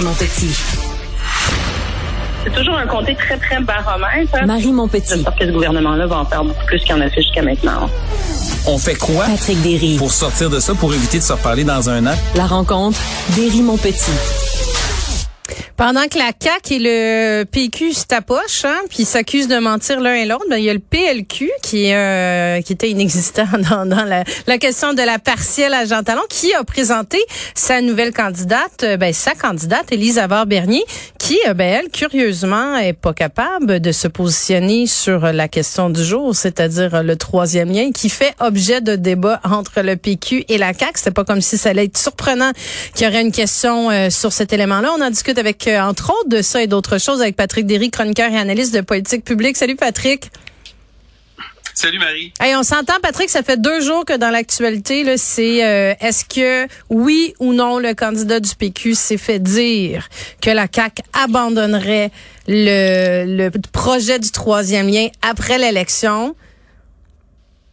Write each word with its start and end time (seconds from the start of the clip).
Mon 0.00 0.14
petit. 0.14 0.56
C'est 2.42 2.52
toujours 2.54 2.76
un 2.76 2.86
comté 2.86 3.14
très, 3.14 3.36
très 3.36 3.60
baromètre. 3.60 4.46
Marie 4.46 4.72
Montpetit. 4.72 5.16
J'espère 5.16 5.34
que 5.36 5.44
ce 5.46 5.50
gouvernement-là 5.50 6.06
va 6.06 6.20
en 6.20 6.24
faire 6.24 6.42
beaucoup 6.44 6.64
plus 6.64 6.80
qu'il 6.80 6.94
en 6.94 7.00
a 7.02 7.10
fait 7.10 7.20
jusqu'à 7.20 7.42
maintenant. 7.42 7.90
On 8.66 8.78
fait 8.78 8.94
quoi? 8.94 9.26
Patrick 9.26 9.60
Derry. 9.60 9.96
pour 9.98 10.10
sortir 10.10 10.48
de 10.48 10.60
ça, 10.60 10.74
pour 10.74 10.94
éviter 10.94 11.18
de 11.18 11.22
se 11.22 11.34
reparler 11.34 11.64
dans 11.64 11.90
un 11.90 12.06
an? 12.06 12.14
La 12.36 12.46
rencontre. 12.46 12.98
Derry 13.36 13.60
Montpetit. 13.60 14.12
Pendant 15.76 16.06
que 16.08 16.18
la 16.18 16.32
CAQ 16.38 16.74
et 16.74 16.78
le 16.78 17.44
PQ 17.44 17.92
se 17.92 18.04
tapochent, 18.06 18.64
hein, 18.64 18.80
puis 18.88 19.04
s'accusent 19.04 19.48
de 19.48 19.58
mentir 19.58 20.00
l'un 20.00 20.14
et 20.14 20.26
l'autre, 20.26 20.44
ben, 20.48 20.56
il 20.56 20.64
y 20.64 20.70
a 20.70 20.74
le 20.74 20.80
PLQ 20.80 21.50
qui 21.62 21.92
euh, 21.92 22.60
qui 22.62 22.72
était 22.72 22.90
inexistant 22.90 23.46
dans, 23.84 24.04
la, 24.04 24.58
question 24.58 24.92
de 24.92 25.02
la 25.02 25.18
partielle 25.18 25.74
à 25.74 25.84
Jean 25.84 26.02
Talon, 26.02 26.22
qui 26.28 26.52
a 26.54 26.62
présenté 26.64 27.18
sa 27.54 27.80
nouvelle 27.80 28.12
candidate, 28.12 28.84
euh, 28.84 28.96
ben, 28.96 29.12
sa 29.12 29.34
candidate, 29.34 29.90
Élise 29.92 30.18
Avard-Bernier, 30.18 30.84
qui, 31.22 31.38
euh, 31.46 31.54
ben, 31.54 31.84
elle, 31.84 31.88
curieusement, 31.88 32.76
est 32.78 32.94
pas 32.94 33.12
capable 33.12 33.78
de 33.78 33.92
se 33.92 34.08
positionner 34.08 34.88
sur 34.88 35.20
la 35.20 35.46
question 35.46 35.88
du 35.88 36.02
jour, 36.04 36.34
c'est-à-dire 36.34 37.04
le 37.04 37.14
troisième 37.14 37.70
lien, 37.70 37.92
qui 37.92 38.08
fait 38.08 38.34
objet 38.40 38.80
de 38.80 38.96
débat 38.96 39.40
entre 39.44 39.82
le 39.82 39.94
PQ 39.96 40.44
et 40.48 40.58
la 40.58 40.72
CAQ. 40.72 40.94
C'était 40.96 41.10
pas 41.12 41.24
comme 41.24 41.40
si 41.40 41.58
ça 41.58 41.70
allait 41.70 41.84
être 41.84 41.96
surprenant 41.96 42.50
qu'il 42.96 43.06
y 43.06 43.08
aurait 43.08 43.22
une 43.22 43.30
question 43.30 44.10
sur 44.10 44.32
cet 44.32 44.52
élément-là. 44.52 44.92
On 44.98 45.00
en 45.00 45.10
discute 45.10 45.38
avec 45.38 45.68
entre 45.68 46.10
autres 46.10 46.28
de 46.28 46.42
ça 46.42 46.60
et 46.60 46.66
d'autres 46.66 46.98
choses 46.98 47.22
avec 47.22 47.36
Patrick 47.36 47.66
Derry, 47.66 47.92
chroniqueur 47.92 48.32
et 48.32 48.38
analyste 48.38 48.74
de 48.74 48.80
politique 48.80 49.24
publique. 49.24 49.56
Salut 49.56 49.76
Patrick. 49.76 50.28
Salut 51.74 51.98
Marie. 51.98 52.32
Hey, 52.38 52.54
on 52.54 52.62
s'entend, 52.62 53.00
Patrick, 53.00 53.30
ça 53.30 53.42
fait 53.42 53.60
deux 53.60 53.80
jours 53.80 54.04
que 54.04 54.16
dans 54.16 54.30
l'actualité, 54.30 55.16
c'est 55.16 55.64
euh, 55.64 55.94
est-ce 56.00 56.24
que 56.24 56.70
oui 56.90 57.34
ou 57.40 57.52
non 57.52 57.78
le 57.78 57.94
candidat 57.94 58.40
du 58.40 58.54
PQ 58.54 58.94
s'est 58.94 59.16
fait 59.16 59.38
dire 59.38 60.08
que 60.40 60.50
la 60.50 60.66
CAQ 60.72 61.02
abandonnerait 61.12 62.10
le, 62.46 63.24
le 63.26 63.50
projet 63.72 64.18
du 64.18 64.30
troisième 64.30 64.88
lien 64.88 65.08
après 65.22 65.58
l'élection? 65.58 66.36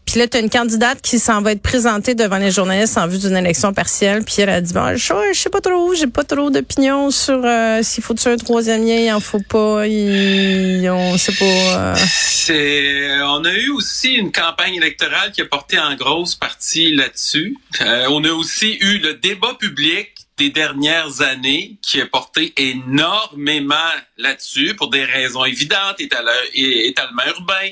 Puis 0.09 0.19
là, 0.19 0.27
tu 0.27 0.37
as 0.37 0.39
une 0.39 0.49
candidate 0.49 1.03
qui 1.03 1.19
s'en 1.19 1.43
va 1.43 1.51
être 1.51 1.61
présentée 1.61 2.15
devant 2.15 2.39
les 2.39 2.49
journalistes 2.49 2.97
en 2.97 3.05
vue 3.05 3.19
d'une 3.19 3.37
élection 3.37 3.73
partielle. 3.73 4.23
Puis 4.23 4.37
elle 4.39 4.49
a 4.49 4.59
dit, 4.59 4.73
bon, 4.73 4.95
je, 4.95 5.13
sais 5.35 5.51
pas 5.51 5.61
trop, 5.61 5.93
j'ai 5.93 6.07
pas 6.07 6.23
trop 6.23 6.49
d'opinion 6.49 7.11
sur 7.11 7.39
euh, 7.45 7.81
s'il 7.83 8.03
faut 8.03 8.15
tuer 8.15 8.31
un 8.31 8.37
troisième 8.37 8.83
lien, 8.83 8.95
il 8.95 9.11
en 9.11 9.19
faut 9.19 9.41
pas, 9.47 9.83
on 9.85 11.17
sait 11.19 11.33
pas. 11.33 11.45
Euh. 11.45 11.95
On 13.21 13.45
a 13.45 13.53
eu 13.53 13.69
aussi 13.69 14.13
une 14.13 14.31
campagne 14.31 14.73
électorale 14.73 15.31
qui 15.31 15.41
a 15.41 15.45
porté 15.45 15.77
en 15.77 15.93
grosse 15.93 16.33
partie 16.33 16.91
là-dessus. 16.95 17.55
Euh, 17.81 18.07
on 18.09 18.23
a 18.23 18.31
aussi 18.31 18.79
eu 18.81 18.97
le 18.97 19.13
débat 19.13 19.53
public 19.59 20.18
des 20.39 20.49
dernières 20.49 21.21
années 21.21 21.77
qui 21.81 21.99
a 22.01 22.05
porté 22.05 22.53
énormément 22.55 23.91
là-dessus 24.17 24.73
pour 24.75 24.89
des 24.89 25.03
raisons 25.03 25.43
évidentes, 25.43 25.99
étalement 25.99 27.23
urbain, 27.27 27.69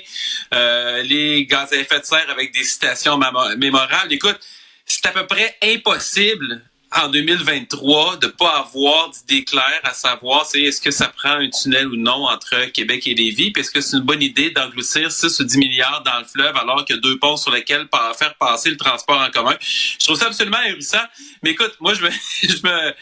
euh, 0.53 1.01
les 1.03 1.45
gaz 1.45 1.71
à 1.71 1.77
effet 1.77 1.99
de 1.99 2.05
serre 2.05 2.29
avec 2.29 2.53
des 2.53 2.65
citations 2.65 3.17
mémorables. 3.57 4.11
Écoute, 4.11 4.37
c'est 4.85 5.05
à 5.05 5.11
peu 5.11 5.25
près 5.25 5.57
impossible 5.63 6.61
en 6.95 7.09
2023 7.09 8.17
de 8.17 8.27
pas 8.27 8.59
avoir 8.59 9.09
d'idée 9.09 9.43
claire 9.43 9.81
à 9.83 9.93
savoir 9.93 10.45
c'est 10.45 10.61
est-ce 10.61 10.80
que 10.80 10.91
ça 10.91 11.07
prend 11.07 11.31
un 11.31 11.49
tunnel 11.49 11.88
ou 11.88 11.97
non 11.97 12.27
entre 12.27 12.71
Québec 12.71 13.05
et 13.07 13.13
Lévis, 13.13 13.52
puis 13.52 13.61
est-ce 13.61 13.71
que 13.71 13.81
c'est 13.81 13.97
une 13.97 14.03
bonne 14.03 14.21
idée 14.21 14.52
d'engloutir 14.52 15.11
6 15.11 15.39
ou 15.39 15.43
10 15.43 15.58
milliards 15.58 16.03
dans 16.05 16.19
le 16.19 16.25
fleuve 16.25 16.55
alors 16.55 16.85
qu'il 16.85 16.95
y 16.95 16.99
a 16.99 17.02
deux 17.02 17.17
ponts 17.19 17.38
sur 17.38 17.52
lesquels 17.52 17.88
faire 18.17 18.35
passer 18.35 18.69
le 18.69 18.77
transport 18.77 19.19
en 19.19 19.30
commun? 19.30 19.55
Je 19.59 20.05
trouve 20.05 20.17
ça 20.17 20.27
absolument 20.27 20.58
ahurissant. 20.65 21.03
Mais 21.43 21.52
écoute, 21.52 21.75
moi 21.80 21.93
je 21.93 22.03
me 22.03 22.09
je 22.43 22.63
me 22.63 22.93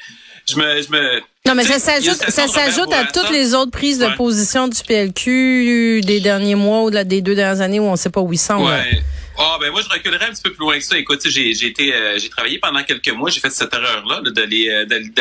je 0.48 0.58
me, 0.58 0.82
je 0.82 0.92
me 0.92 1.22
non, 1.48 1.54
mais 1.54 1.64
ça 1.64 1.78
s'ajoute, 1.78 2.18
ça 2.30 2.48
s'ajoute 2.48 2.92
à 2.92 3.06
toutes 3.06 3.30
les 3.30 3.54
autres 3.54 3.72
prises 3.72 4.00
de 4.00 4.08
position 4.16 4.68
du 4.68 4.82
PLQ 4.82 6.02
des 6.02 6.20
derniers 6.20 6.56
mois 6.56 6.84
ou 6.84 6.90
des 6.90 7.22
deux 7.22 7.36
dernières 7.36 7.62
années 7.62 7.80
où 7.80 7.84
on 7.84 7.96
sait 7.96 8.10
pas 8.10 8.22
où 8.22 8.34
ils 8.34 8.40
sont. 8.40 8.66
Ouais. 8.66 9.04
Ah 9.38 9.58
ben 9.60 9.70
moi 9.70 9.82
je 9.82 9.90
reculerais 9.90 10.28
un 10.28 10.32
petit 10.32 10.42
peu 10.42 10.52
plus 10.52 10.62
loin 10.62 10.78
que 10.78 10.84
ça. 10.84 10.98
Écoute, 10.98 11.28
j'ai 11.28 11.54
j'ai 11.54 11.68
été 11.68 11.94
euh, 11.94 12.18
j'ai 12.18 12.30
travaillé 12.30 12.58
pendant 12.58 12.82
quelques 12.84 13.10
mois, 13.10 13.30
j'ai 13.30 13.42
fait 13.42 13.50
cette 13.50 13.74
erreur 13.74 14.06
là 14.06 14.22
d'aller 14.22 14.70
euh, 14.70 14.86
d'aller 14.86 15.12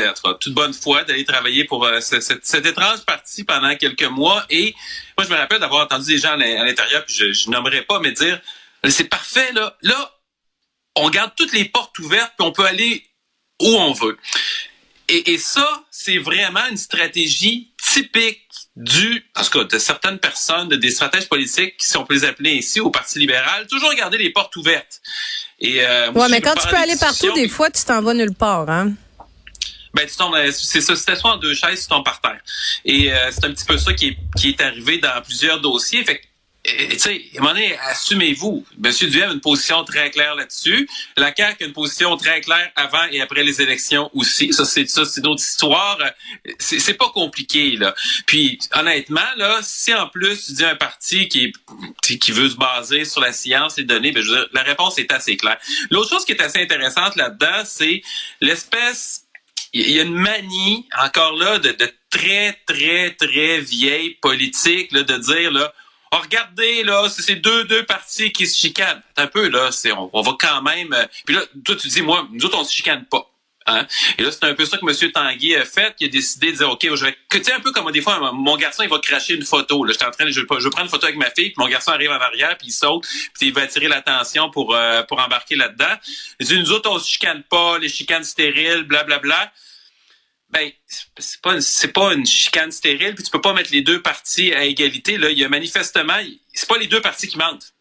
toute 0.41 0.55
bonne 0.55 0.73
foi 0.73 1.03
d'aller 1.03 1.25
travailler 1.25 1.65
pour 1.65 1.85
euh, 1.85 1.99
cette, 2.01 2.23
cette, 2.23 2.65
étrange 2.65 3.05
partie 3.07 3.43
pendant 3.43 3.75
quelques 3.75 4.05
mois 4.05 4.45
et 4.51 4.73
moi 5.19 5.27
je 5.27 5.33
me 5.33 5.37
rappelle 5.37 5.59
d'avoir 5.59 5.85
entendu 5.85 6.13
des 6.13 6.19
gens 6.19 6.33
à 6.33 6.37
l'intérieur 6.37 7.05
puis 7.05 7.15
je, 7.15 7.33
je 7.33 7.51
nommerai 7.51 7.83
pas 7.83 7.99
mais 7.99 8.13
dire 8.13 8.41
c'est 8.89 9.09
parfait 9.09 9.53
là. 9.53 9.77
Là 9.83 10.13
on 10.95 11.11
garde 11.11 11.33
toutes 11.37 11.53
les 11.53 11.65
portes 11.65 11.99
ouvertes 11.99 12.35
puis 12.39 12.47
on 12.47 12.53
peut 12.53 12.67
aller 12.67 13.05
où 13.61 13.67
on 13.67 13.93
veut. 13.93 14.17
Et, 15.09 15.33
et 15.33 15.39
ça 15.39 15.85
c'est 15.91 16.19
vraiment 16.19 16.65
une 16.71 16.77
stratégie 16.77 17.73
typique 17.83 18.44
du, 18.77 19.25
en 19.37 19.43
tout 19.45 19.51
cas, 19.51 19.65
de 19.65 19.79
certaines 19.79 20.19
personnes, 20.19 20.69
de 20.69 20.77
des 20.77 20.91
stratèges 20.91 21.29
politiques, 21.29 21.75
si 21.79 21.97
on 21.97 22.05
peut 22.05 22.15
les 22.15 22.25
appeler 22.25 22.53
ici, 22.53 22.81
au 22.81 22.91
Parti 22.91 23.19
libéral, 23.19 23.67
toujours 23.69 23.95
garder 23.95 24.19
les 24.19 24.31
portes 24.31 24.55
ouvertes. 24.57 25.01
Et, 25.61 25.85
euh, 25.85 26.11
ouais, 26.13 26.29
mais 26.29 26.41
quand 26.41 26.55
tu 26.55 26.67
peux 26.69 26.77
aller 26.77 26.97
partout, 26.97 27.33
des 27.33 27.49
fois, 27.49 27.71
tu 27.71 27.85
t'en 27.85 28.03
vas 28.03 28.15
nulle 28.15 28.35
part, 28.35 28.69
hein? 28.69 28.93
Ben, 29.95 30.09
tu 30.09 30.17
tombes, 30.17 30.37
c'est 30.51 30.81
ça, 30.81 30.97
c'était 30.97 31.15
soit 31.15 31.35
en 31.35 31.37
deux 31.37 31.55
chaises, 31.55 31.83
tu 31.83 31.89
tombes 31.89 32.05
par 32.05 32.21
terre. 32.21 32.41
Et 32.85 33.13
euh, 33.13 33.31
c'est 33.31 33.45
un 33.45 33.53
petit 33.53 33.65
peu 33.65 33.79
ça 33.79 33.93
qui 33.93 34.09
est, 34.09 34.19
qui 34.37 34.49
est 34.49 34.61
arrivé 34.61 34.99
dans 34.99 35.23
plusieurs 35.23 35.61
dossiers. 35.61 36.05
Fait 36.05 36.21
tu 36.65 36.99
sais, 36.99 37.23
à 37.35 37.39
un 37.39 37.43
moment 37.43 37.55
donné, 37.55 37.77
assumez-vous. 37.91 38.65
Monsieur 38.79 39.09
Duhem 39.09 39.31
a 39.31 39.33
une 39.35 39.41
position 39.41 39.85
très 39.85 40.11
claire 40.11 40.35
là-dessus. 40.35 40.89
La 41.17 41.35
CAQ 41.35 41.65
a 41.65 41.67
une 41.67 41.73
position 41.75 42.17
très 42.17 42.41
claire 42.41 42.71
avant 42.75 43.05
et 43.11 43.21
après 43.21 43.45
les 43.45 43.61
élections 43.61 44.11
aussi. 44.15 44.53
Ça, 44.53 44.65
c'est 44.65 44.89
ça, 44.89 45.05
c'est 45.05 45.23
notre 45.23 45.43
histoire. 45.43 45.99
C'est 46.59 46.95
pas 46.95 47.11
compliqué, 47.11 47.77
là. 47.77 47.95
Puis, 48.27 48.59
honnêtement, 48.73 49.21
là, 49.37 49.61
si 49.63 49.93
en 49.93 50.09
plus 50.09 50.47
tu 50.47 50.53
dis 50.55 50.65
un 50.65 50.77
parti 50.77 51.29
qui 51.29 51.45
est, 51.45 52.19
qui 52.19 52.33
veut 52.33 52.49
se 52.49 52.57
baser 52.57 53.05
sur 53.05 53.21
la 53.21 53.33
science 53.33 53.77
et 53.77 53.83
les 53.83 53.87
données, 53.87 54.13
ben, 54.13 54.23
je 54.23 54.31
veux 54.31 54.37
dire, 54.37 54.49
la 54.53 54.63
réponse 54.63 54.99
est 54.99 55.13
assez 55.13 55.37
claire. 55.37 55.59
L'autre 55.91 56.11
chose 56.11 56.25
qui 56.25 56.33
est 56.33 56.41
assez 56.41 56.63
intéressante 56.63 57.17
là-dedans, 57.17 57.63
c'est 57.65 58.01
l'espèce 58.41 59.21
il 59.75 59.91
y 59.91 59.99
a 59.99 60.05
une 60.05 60.15
manie, 60.15 60.87
encore 61.03 61.33
là, 61.33 61.59
de, 61.59 61.73
de 61.73 61.93
très, 62.09 62.57
très, 62.65 63.11
très 63.11 63.59
vieille 63.61 64.11
politique, 64.23 64.93
là, 64.93 65.03
de 65.03 65.17
dire, 65.19 65.51
là, 65.51 65.73
oh, 66.15 66.23
regardez, 66.23 66.83
là, 66.85 67.09
c'est 67.09 67.37
deux, 67.37 67.65
deux 67.65 67.85
partis 67.85 68.33
qui 68.33 68.47
se 68.47 68.59
chicanent. 68.59 69.03
Un 69.17 69.27
peu, 69.27 69.49
là, 69.49 69.71
c'est, 69.73 69.93
on, 69.93 70.23
va 70.23 70.33
quand 70.39 70.63
même. 70.63 70.93
Euh, 70.93 71.07
puis 71.27 71.35
là, 71.35 71.43
toi, 71.65 71.77
tu 71.77 71.89
dis, 71.89 72.03
moi, 72.03 72.27
nous 72.31 72.45
autres, 72.45 72.59
on 72.59 72.65
se 72.65 72.73
chicane 72.73 73.05
pas. 73.07 73.31
Hein? 73.67 73.87
Et 74.19 74.23
là, 74.23 74.31
c'est 74.31 74.45
un 74.45 74.55
peu 74.55 74.67
ça 74.67 74.77
que 74.77 74.85
M. 74.85 75.13
Tanguy 75.13 75.57
a 75.57 75.65
fait, 75.65 75.97
qui 75.97 76.05
a 76.05 76.09
décidé 76.09 76.53
de 76.53 76.59
dire, 76.59 76.71
OK, 76.71 76.83
je 76.83 77.05
vais, 77.05 77.17
tu 77.31 77.43
sais, 77.43 77.53
un 77.53 77.61
peu 77.61 77.73
comme 77.73 77.91
des 77.93 78.03
fois, 78.03 78.33
mon 78.33 78.57
garçon, 78.57 78.83
il 78.83 78.91
va 78.91 78.99
cracher 78.99 79.35
une 79.35 79.45
photo. 79.45 79.85
Là, 79.85 79.93
j'étais 79.93 80.05
en 80.05 80.11
train, 80.11 80.27
je, 80.27 80.33
je 80.33 80.69
prends 80.69 80.83
une 80.83 80.89
photo 80.89 81.07
avec 81.07 81.17
ma 81.17 81.31
fille, 81.31 81.51
puis 81.51 81.55
mon 81.57 81.69
garçon 81.69 81.93
arrive 81.93 82.11
en 82.11 82.21
arrière, 82.21 82.59
puis 82.59 82.69
il 82.69 82.73
saute, 82.73 83.07
puis 83.35 83.49
il 83.49 83.55
va 83.55 83.63
attirer 83.63 83.89
l'attention 83.89 84.51
pour, 84.51 84.75
euh, 84.75 85.03
pour 85.05 85.19
embarquer 85.19 85.57
là-dedans. 85.57 85.95
Il 86.41 86.47
dit, 86.47 86.59
nous 86.59 86.73
autres, 86.73 86.91
on 86.91 86.99
se 86.99 87.11
chicane 87.11 87.43
pas, 87.45 87.79
les 87.79 87.89
chicanes 87.89 88.25
stériles, 88.25 88.83
blablabla. 88.83 89.19
Bla, 89.19 89.45
bla 89.47 89.53
ben 90.55 90.71
c'est 91.19 91.41
pas 91.43 91.61
c'est 91.61 91.93
pas 91.93 92.15
une 92.15 92.25
chicane 92.25 92.71
stérile 92.71 93.15
puis 93.15 93.25
tu 93.25 93.31
peux 93.31 93.41
pas 93.41 93.53
mettre 93.53 93.73
les 93.73 93.83
deux 93.83 94.01
parties 94.01 94.55
à 94.55 94.65
égalité 94.65 95.19
là. 95.19 95.31
Il 95.31 95.39
y 95.39 95.45
a 95.45 95.49
manifestement 95.49 96.17
c'est 96.53 96.69
pas 96.69 96.79
les 96.79 96.87
deux 96.87 97.01
parties 97.01 97.27
qui 97.27 97.37
mentent. 97.37 97.75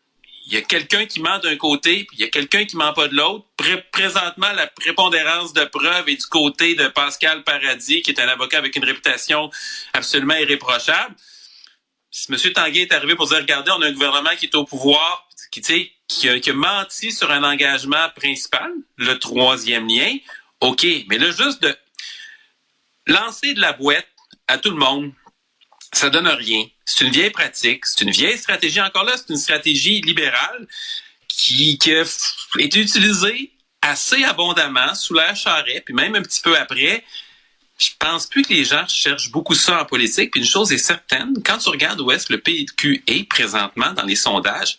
Il 0.45 0.53
y 0.53 0.57
a 0.57 0.61
quelqu'un 0.61 1.05
qui 1.05 1.21
ment 1.21 1.39
d'un 1.39 1.55
côté 1.55 2.03
puis 2.03 2.17
il 2.17 2.21
y 2.21 2.23
a 2.23 2.29
quelqu'un 2.29 2.65
qui 2.65 2.75
ment 2.75 2.91
pas 2.91 3.07
de 3.07 3.15
l'autre. 3.15 3.45
Présentement 3.91 4.51
la 4.53 4.67
prépondérance 4.67 5.53
de 5.53 5.63
preuves 5.65 6.09
est 6.09 6.15
du 6.15 6.25
côté 6.25 6.73
de 6.75 6.87
Pascal 6.87 7.43
Paradis 7.43 8.01
qui 8.01 8.09
est 8.09 8.19
un 8.19 8.27
avocat 8.27 8.57
avec 8.57 8.75
une 8.75 8.83
réputation 8.83 9.51
absolument 9.93 10.35
irréprochable. 10.35 11.15
Si 12.09 12.31
M. 12.31 12.53
Tanguay 12.53 12.81
est 12.81 12.91
arrivé 12.91 13.15
pour 13.15 13.27
dire 13.27 13.37
regardez 13.37 13.71
on 13.71 13.81
a 13.83 13.87
un 13.87 13.93
gouvernement 13.93 14.35
qui 14.37 14.47
est 14.47 14.55
au 14.55 14.65
pouvoir 14.65 15.29
qui 15.51 15.61
qui 15.61 15.91
qui 16.41 16.49
a 16.49 16.53
menti 16.53 17.11
sur 17.11 17.29
un 17.29 17.43
engagement 17.43 18.09
principal 18.15 18.71
le 18.97 19.19
troisième 19.19 19.87
lien 19.87 20.17
OK 20.59 20.85
mais 21.07 21.19
là 21.19 21.29
juste 21.29 21.61
de 21.61 21.77
lancer 23.07 23.53
de 23.53 23.61
la 23.61 23.73
boîte 23.73 24.07
à 24.47 24.57
tout 24.57 24.69
le 24.69 24.77
monde, 24.77 25.11
ça 25.93 26.09
donne 26.09 26.27
rien. 26.27 26.65
C'est 26.85 27.05
une 27.05 27.11
vieille 27.11 27.29
pratique, 27.29 27.85
c'est 27.85 28.01
une 28.01 28.11
vieille 28.11 28.37
stratégie. 28.37 28.81
Encore 28.81 29.03
là, 29.03 29.15
c'est 29.15 29.29
une 29.29 29.39
stratégie 29.39 30.01
libérale 30.01 30.67
qui, 31.27 31.79
a 31.91 32.03
été 32.59 32.79
utilisée 32.79 33.51
assez 33.81 34.23
abondamment 34.23 34.95
sous 34.95 35.13
l'ère 35.13 35.35
Charest, 35.35 35.83
puis 35.85 35.93
même 35.93 36.15
un 36.15 36.21
petit 36.21 36.41
peu 36.41 36.57
après. 36.57 37.03
Je 37.77 37.89
pense 37.99 38.27
plus 38.27 38.43
que 38.43 38.53
les 38.53 38.63
gens 38.63 38.87
cherchent 38.87 39.31
beaucoup 39.31 39.55
ça 39.55 39.81
en 39.81 39.85
politique. 39.85 40.31
Puis 40.31 40.41
une 40.41 40.47
chose 40.47 40.71
est 40.71 40.77
certaine, 40.77 41.33
quand 41.43 41.57
tu 41.57 41.69
regardes 41.69 41.99
où 42.01 42.11
est-ce 42.11 42.27
que 42.27 42.33
le 42.33 42.39
PQ 42.39 43.03
est 43.07 43.27
présentement 43.27 43.91
dans 43.93 44.03
les 44.03 44.15
sondages, 44.15 44.77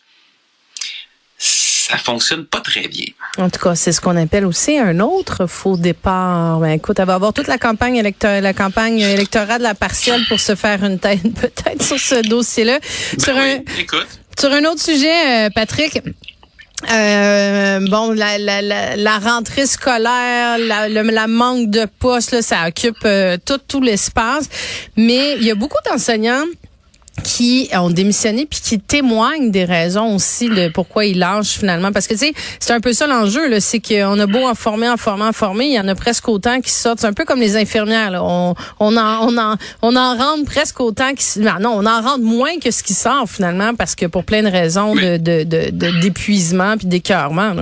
ça 1.87 1.99
fonctionne 1.99 2.47
pas 2.47 2.61
très 2.61 2.89
bien. 2.89 3.05
En 3.37 3.51
tout 3.51 3.61
cas, 3.61 3.75
c'est 3.75 3.93
ce 3.93 4.01
qu'on 4.01 4.17
appelle 4.17 4.47
aussi 4.47 4.79
un 4.79 5.01
autre 5.01 5.47
faux 5.47 5.77
départ. 5.77 6.59
Ben, 6.61 6.71
écoute, 6.71 6.99
elle 6.99 7.07
va 7.07 7.15
avoir 7.15 7.35
toute 7.35 7.47
la 7.47 7.59
campagne 7.59 7.97
électorale, 7.97 8.43
la 8.43 8.55
campagne 8.55 9.01
électorale 9.01 9.59
de 9.59 9.65
la 9.65 9.75
partielle 9.75 10.23
pour 10.29 10.41
se 10.41 10.55
faire 10.55 10.83
une 10.83 10.99
tête 10.99 11.23
peut-être 11.41 11.83
sur 11.83 11.99
ce 11.99 12.27
dossier-là. 12.27 12.79
Ben 12.79 13.23
sur 13.23 13.37
un, 13.37 13.57
écoute. 13.79 14.07
Sur 14.39 14.51
un 14.53 14.65
autre 14.65 14.81
sujet, 14.81 15.47
euh, 15.47 15.51
Patrick. 15.55 16.01
Euh, 16.91 17.81
bon, 17.89 18.13
la, 18.13 18.39
la, 18.39 18.63
la, 18.63 18.97
la, 18.97 19.19
rentrée 19.19 19.67
scolaire, 19.67 20.59
la, 20.59 20.89
le, 20.89 21.03
la 21.03 21.27
manque 21.27 21.71
de 21.71 21.87
postes, 21.99 22.33
là, 22.33 22.43
ça 22.43 22.67
occupe 22.67 22.97
euh, 23.05 23.37
tout, 23.45 23.59
tout 23.69 23.81
l'espace. 23.81 24.49
Mais 24.97 25.37
il 25.37 25.45
y 25.45 25.51
a 25.51 25.55
beaucoup 25.55 25.79
d'enseignants 25.91 26.45
qui 27.23 27.69
ont 27.73 27.91
démissionné 27.91 28.47
puis 28.47 28.61
qui 28.61 28.81
témoignent 28.81 29.51
des 29.51 29.65
raisons 29.65 30.17
aussi 30.17 30.49
de 30.49 30.69
pourquoi 30.69 31.05
ils 31.05 31.19
lâchent 31.19 31.59
finalement. 31.59 31.93
Parce 31.93 32.07
que 32.07 32.15
tu 32.15 32.21
sais 32.21 32.33
c'est 32.59 32.73
un 32.73 32.81
peu 32.81 32.93
ça 32.93 33.07
l'enjeu 33.07 33.49
là. 33.49 33.61
C'est 33.61 33.81
qu'on 33.81 34.19
a 34.19 34.27
beau 34.27 34.45
en 34.47 34.55
former 34.55 34.89
en 34.89 34.97
former 34.97 35.25
en 35.25 35.33
former 35.33 35.67
il 35.67 35.75
y 35.75 35.81
en 35.81 35.89
a 35.89 35.95
presque 35.95 36.29
autant 36.29 36.61
qui 36.61 36.71
sortent. 36.71 37.01
C'est 37.01 37.07
un 37.07 37.13
peu 37.13 37.25
comme 37.25 37.41
les 37.41 37.57
infirmières 37.57 38.11
là. 38.11 38.23
on 38.25 38.55
on 38.81 38.97
en 38.97 39.29
on 39.29 39.39
en 39.39 39.57
on 39.83 39.97
en 39.97 40.17
rentre 40.17 40.45
presque 40.45 40.81
autant 40.81 41.15
qui 41.15 41.41
ben 41.41 41.59
non 41.61 41.71
on 41.75 41.87
en 41.87 42.01
rentre 42.01 42.25
moins 42.25 42.59
que 42.59 42.71
ce 42.71 42.83
qui 42.83 42.95
sort 42.95 43.29
finalement 43.29 43.75
parce 43.75 43.95
que 43.95 44.07
pour 44.07 44.25
plein 44.25 44.43
de 44.43 44.49
raisons 44.49 44.95
de 44.95 45.17
de 45.17 46.01
d'épuisement 46.01 46.77
puis 46.77 46.89
d'écœurement 46.89 47.55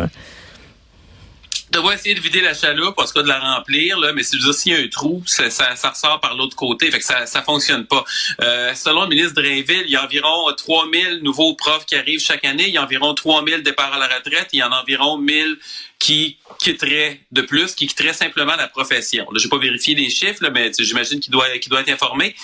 devoir 1.72 1.94
essayer 1.94 2.14
de 2.14 2.20
vider 2.20 2.40
la 2.40 2.54
chaloupe, 2.54 2.94
parce 2.94 3.12
que 3.12 3.20
de 3.20 3.28
la 3.28 3.38
remplir, 3.38 3.98
là, 3.98 4.12
mais 4.12 4.22
s'il 4.22 4.72
y 4.72 4.74
a 4.74 4.78
un 4.78 4.88
trou, 4.88 5.22
ça, 5.26 5.50
ça, 5.50 5.74
ça, 5.74 5.90
ressort 5.90 6.20
par 6.20 6.36
l'autre 6.36 6.54
côté, 6.54 6.90
fait 6.90 6.98
que 6.98 7.04
ça 7.04 7.26
ça 7.26 7.42
fonctionne 7.42 7.86
pas. 7.86 8.04
Euh, 8.40 8.74
selon 8.74 9.02
le 9.02 9.08
ministre 9.08 9.34
Drainville, 9.34 9.84
il 9.86 9.90
y 9.90 9.96
a 9.96 10.04
environ 10.04 10.52
3000 10.56 11.20
nouveaux 11.22 11.54
profs 11.54 11.86
qui 11.86 11.96
arrivent 11.96 12.20
chaque 12.20 12.44
année, 12.44 12.68
il 12.68 12.74
y 12.74 12.78
a 12.78 12.84
environ 12.84 13.14
3000 13.14 13.62
départs 13.62 13.92
à 13.92 13.98
la 13.98 14.08
retraite, 14.08 14.48
il 14.52 14.58
y 14.58 14.62
en 14.62 14.70
a 14.70 14.80
environ 14.82 15.16
1000 15.16 15.58
qui 15.98 16.36
quitteraient 16.58 17.20
de 17.30 17.42
plus, 17.42 17.74
qui 17.74 17.86
quitteraient 17.86 18.12
simplement 18.12 18.56
la 18.56 18.68
profession. 18.68 19.24
Là, 19.30 19.38
j'ai 19.38 19.48
pas 19.48 19.58
vérifié 19.58 19.94
les 19.94 20.10
chiffres, 20.10 20.42
là, 20.42 20.50
mais 20.50 20.72
j'imagine 20.78 21.20
qu'il 21.20 21.32
doit, 21.32 21.48
qu'il 21.58 21.70
doit 21.70 21.80
être 21.80 21.90
informé. 21.90 22.34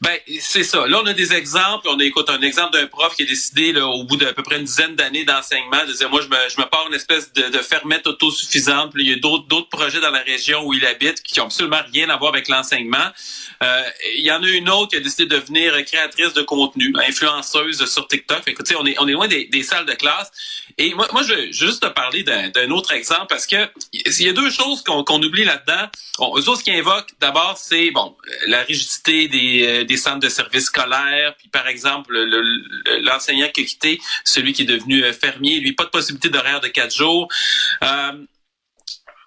Ben, 0.00 0.18
c'est 0.40 0.64
ça. 0.64 0.86
Là, 0.86 1.00
on 1.02 1.06
a 1.06 1.12
des 1.12 1.32
exemples. 1.32 1.88
On 1.88 1.98
écoute, 1.98 2.28
un 2.28 2.40
exemple 2.42 2.72
d'un 2.72 2.86
prof 2.86 3.14
qui 3.14 3.22
a 3.22 3.26
décidé, 3.26 3.72
là, 3.72 3.86
au 3.86 4.04
bout 4.04 4.16
d'à 4.16 4.32
peu 4.32 4.42
près 4.42 4.58
une 4.58 4.64
dizaine 4.64 4.96
d'années 4.96 5.24
d'enseignement, 5.24 5.84
de 5.86 5.92
dire, 5.92 6.10
moi, 6.10 6.20
je 6.20 6.28
me, 6.28 6.36
je 6.48 6.60
me 6.60 6.66
pars 6.66 6.86
une 6.88 6.94
espèce 6.94 7.32
de, 7.32 7.48
de 7.48 7.58
fermette 7.58 8.06
autosuffisante. 8.06 8.92
Il 8.96 9.08
y 9.08 9.12
a 9.12 9.16
d'autres, 9.16 9.46
d'autres 9.46 9.68
projets 9.68 10.00
dans 10.00 10.10
la 10.10 10.22
région 10.22 10.64
où 10.64 10.74
il 10.74 10.84
habite 10.84 11.22
qui 11.22 11.40
ont 11.40 11.46
absolument 11.46 11.80
rien 11.92 12.08
à 12.10 12.16
voir 12.16 12.32
avec 12.32 12.48
l'enseignement. 12.48 13.06
Euh, 13.62 13.82
il 14.16 14.24
y 14.24 14.32
en 14.32 14.42
a 14.42 14.48
une 14.48 14.68
autre 14.68 14.90
qui 14.90 14.96
a 14.96 15.00
décidé 15.00 15.26
de 15.26 15.36
devenir 15.36 15.72
créatrice 15.84 16.32
de 16.32 16.42
contenu, 16.42 16.92
influenceuse 17.06 17.84
sur 17.90 18.06
TikTok. 18.08 18.42
Écoutez, 18.46 18.76
on 18.76 18.86
est, 18.86 18.96
on 18.98 19.08
est 19.08 19.12
loin 19.12 19.28
des, 19.28 19.46
des 19.46 19.62
salles 19.62 19.86
de 19.86 19.94
classe. 19.94 20.30
Et 20.76 20.92
moi, 20.94 21.08
moi 21.12 21.22
je 21.22 21.34
veux 21.34 21.52
juste 21.52 21.82
te 21.82 21.88
parler 21.88 22.24
d'un 22.24 22.70
autre 22.70 22.92
exemple 22.92 23.26
parce 23.28 23.46
que 23.46 23.68
il 23.92 24.22
y 24.22 24.28
a 24.28 24.32
deux 24.32 24.50
choses 24.50 24.82
qu'on 24.82 25.04
qu'on 25.04 25.22
oublie 25.22 25.44
là-dedans. 25.44 25.88
Bon, 26.18 26.36
eux 26.36 26.48
autres, 26.48 26.58
ce 26.58 26.64
qu'ils 26.64 26.74
invoquent, 26.74 27.12
d'abord, 27.20 27.56
c'est 27.56 27.90
bon 27.90 28.16
la 28.46 28.62
rigidité 28.62 29.28
des, 29.28 29.66
euh, 29.66 29.83
des 29.84 29.96
centres 29.96 30.20
de 30.20 30.28
services 30.28 30.64
scolaires. 30.64 31.34
Puis, 31.38 31.48
par 31.48 31.66
exemple, 31.68 32.14
l'enseignant 33.02 33.48
qui 33.48 33.62
a 33.62 33.64
quitté, 33.64 34.00
celui 34.24 34.52
qui 34.52 34.62
est 34.62 34.66
devenu 34.66 35.04
euh, 35.04 35.12
fermier, 35.12 35.60
lui, 35.60 35.72
pas 35.72 35.84
de 35.84 35.90
possibilité 35.90 36.28
d'horaire 36.28 36.60
de 36.60 36.68
quatre 36.68 36.94
jours. 36.94 37.28
Euh, 37.82 38.12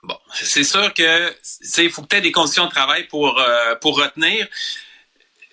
bon, 0.03 0.17
c'est 0.33 0.63
sûr 0.63 0.93
que 0.93 1.33
il 1.77 1.89
faut 1.89 2.03
peut-être 2.03 2.23
des 2.23 2.31
conditions 2.31 2.65
de 2.65 2.71
travail 2.71 3.07
pour 3.07 3.41
pour 3.81 3.97
retenir. 3.97 4.47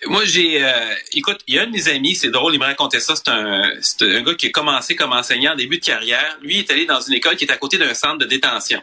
Moi, 0.07 0.25
j'ai, 0.25 0.63
euh, 0.63 0.95
écoute, 1.13 1.39
il 1.47 1.55
y 1.55 1.59
a 1.59 1.63
un 1.63 1.67
de 1.67 1.71
mes 1.71 1.87
amis, 1.87 2.15
c'est 2.15 2.29
drôle, 2.29 2.53
il 2.53 2.59
me 2.59 2.65
racontait 2.65 2.99
ça. 2.99 3.15
C'est 3.15 3.29
un, 3.29 3.71
un 4.01 4.21
gars 4.21 4.35
qui 4.35 4.47
a 4.47 4.49
commencé 4.49 4.95
comme 4.95 5.13
enseignant 5.13 5.53
en 5.53 5.55
début 5.55 5.79
de 5.79 5.85
carrière. 5.85 6.37
Lui, 6.41 6.55
il 6.55 6.59
est 6.59 6.71
allé 6.71 6.85
dans 6.85 7.01
une 7.01 7.13
école 7.13 7.35
qui 7.37 7.45
est 7.45 7.51
à 7.51 7.57
côté 7.57 7.77
d'un 7.77 7.93
centre 7.93 8.17
de 8.19 8.25
détention. 8.25 8.81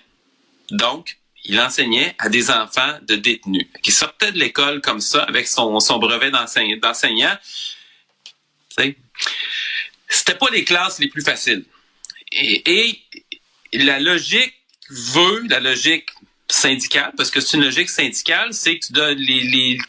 Donc, 0.70 1.19
il 1.44 1.60
enseignait 1.60 2.14
à 2.18 2.28
des 2.28 2.50
enfants 2.50 2.98
de 3.02 3.16
détenus 3.16 3.66
qui 3.82 3.92
sortaient 3.92 4.32
de 4.32 4.38
l'école 4.38 4.80
comme 4.80 5.00
ça 5.00 5.22
avec 5.24 5.48
son, 5.48 5.72
brevet 5.98 6.30
d'enseignant. 6.30 7.36
C'était 10.08 10.34
pas 10.34 10.50
les 10.52 10.64
classes 10.64 10.98
les 10.98 11.08
plus 11.08 11.22
faciles. 11.22 11.64
Et, 12.30 12.98
la 13.72 13.98
logique 14.00 14.54
veut, 14.90 15.44
la 15.48 15.60
logique 15.60 16.10
syndicale, 16.48 17.12
parce 17.16 17.30
que 17.30 17.40
c'est 17.40 17.56
une 17.56 17.64
logique 17.64 17.88
syndicale, 17.88 18.52
c'est 18.52 18.78
que 18.78 18.86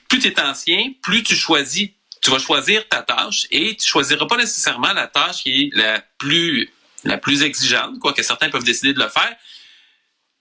plus 0.07 0.19
tu 0.19 0.27
es 0.27 0.39
ancien, 0.39 0.93
plus 1.01 1.23
tu 1.23 1.35
choisis, 1.35 1.89
tu 2.21 2.31
vas 2.31 2.39
choisir 2.39 2.87
ta 2.87 3.01
tâche 3.01 3.47
et 3.51 3.75
tu 3.75 3.85
choisiras 3.85 4.25
pas 4.25 4.37
nécessairement 4.37 4.93
la 4.93 5.07
tâche 5.07 5.43
qui 5.43 5.63
est 5.63 5.75
la 5.75 5.99
plus 6.17 6.71
la 7.03 7.17
plus 7.17 7.43
exigeante, 7.43 7.99
quoique 7.99 8.23
certains 8.23 8.49
peuvent 8.49 8.63
décider 8.63 8.93
de 8.93 8.99
le 8.99 9.09
faire. 9.09 9.35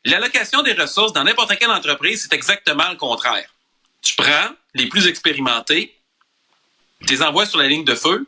L'allocation 0.04 0.62
des 0.62 0.72
ressources 0.72 1.12
dans 1.12 1.24
n'importe 1.24 1.56
quelle 1.58 1.70
entreprise, 1.70 2.22
c'est 2.22 2.34
exactement 2.34 2.88
le 2.90 2.96
contraire. 2.96 3.48
Tu 4.00 4.14
prends 4.16 4.50
les 4.74 4.86
plus 4.86 5.06
expérimentés, 5.06 5.96
tu 7.06 7.14
les 7.14 7.22
envoies 7.22 7.46
sur 7.46 7.58
la 7.58 7.68
ligne 7.68 7.84
de 7.84 7.94
feu, 7.94 8.26